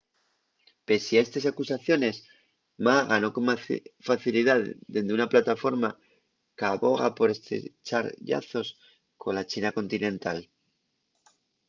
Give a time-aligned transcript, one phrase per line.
[0.87, 2.15] pesie a estes acusaciones
[2.85, 3.43] ma ganó con
[4.09, 4.53] facilidá
[4.93, 5.89] dende una plataforma
[6.57, 8.67] qu’aboga por estrechar llazos
[9.21, 10.39] cola china continental